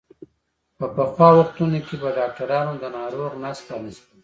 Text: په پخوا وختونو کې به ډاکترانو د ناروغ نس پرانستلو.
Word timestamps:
په 0.77 0.85
پخوا 0.95 1.29
وختونو 1.39 1.79
کې 1.85 1.95
به 2.01 2.09
ډاکترانو 2.17 2.73
د 2.81 2.83
ناروغ 2.97 3.31
نس 3.43 3.57
پرانستلو. 3.67 4.17